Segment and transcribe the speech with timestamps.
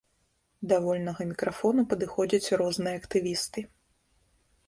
[0.69, 3.67] Да вольнага мікрафону падыходзяць розныя актывісты.